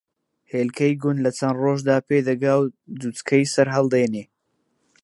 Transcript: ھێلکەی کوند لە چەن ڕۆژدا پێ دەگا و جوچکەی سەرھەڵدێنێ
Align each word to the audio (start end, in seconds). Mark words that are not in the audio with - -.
ھێلکەی 0.53 0.99
کوند 1.01 1.19
لە 1.25 1.31
چەن 1.37 1.53
ڕۆژدا 1.63 1.97
پێ 2.07 2.17
دەگا 2.29 2.53
و 2.59 2.63
جوچکەی 3.01 3.51
سەرھەڵدێنێ 3.53 4.23